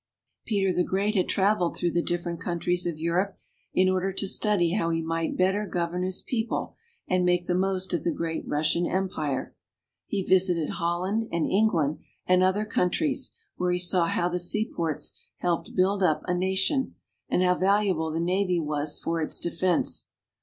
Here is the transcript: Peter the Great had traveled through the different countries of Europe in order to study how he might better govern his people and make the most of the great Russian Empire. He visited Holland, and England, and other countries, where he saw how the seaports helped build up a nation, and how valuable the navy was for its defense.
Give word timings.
Peter 0.45 0.73
the 0.73 0.83
Great 0.83 1.13
had 1.13 1.29
traveled 1.29 1.77
through 1.77 1.91
the 1.91 2.01
different 2.01 2.39
countries 2.41 2.87
of 2.87 2.97
Europe 2.97 3.37
in 3.71 3.87
order 3.87 4.11
to 4.11 4.27
study 4.27 4.73
how 4.73 4.89
he 4.89 4.99
might 4.99 5.37
better 5.37 5.67
govern 5.67 6.01
his 6.01 6.23
people 6.23 6.73
and 7.07 7.23
make 7.23 7.45
the 7.45 7.53
most 7.53 7.93
of 7.93 8.03
the 8.03 8.09
great 8.11 8.43
Russian 8.47 8.87
Empire. 8.87 9.55
He 10.07 10.23
visited 10.23 10.69
Holland, 10.71 11.29
and 11.31 11.47
England, 11.47 11.99
and 12.25 12.41
other 12.41 12.65
countries, 12.65 13.29
where 13.57 13.71
he 13.71 13.77
saw 13.77 14.07
how 14.07 14.27
the 14.27 14.39
seaports 14.39 15.21
helped 15.37 15.75
build 15.75 16.01
up 16.01 16.23
a 16.25 16.33
nation, 16.33 16.95
and 17.29 17.43
how 17.43 17.53
valuable 17.53 18.11
the 18.11 18.19
navy 18.19 18.59
was 18.59 18.99
for 18.99 19.21
its 19.21 19.39
defense. 19.39 20.07